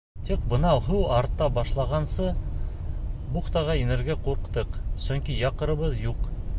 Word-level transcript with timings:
Тик 0.27 0.45
бына 0.53 0.69
һыу 0.85 1.01
арта 1.17 1.49
башлағансы 1.57 2.31
бухтаға 3.37 3.77
инергә 3.85 4.17
ҡурҡтыҡ, 4.29 4.77
сөнки 5.09 5.41
якорыбыҙ 5.47 6.05
юҡ. 6.13 6.31